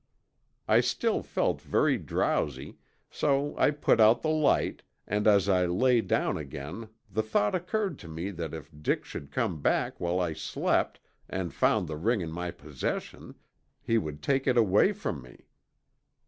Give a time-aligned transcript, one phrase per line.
[0.67, 2.79] "I still felt very drowsy,
[3.11, 7.99] so I put out the light and as I lay down again the thought occurred
[7.99, 12.21] to me that if Dick should come back while I slept and found the ring
[12.21, 13.35] in my possession,
[13.79, 15.45] he would take it away from me.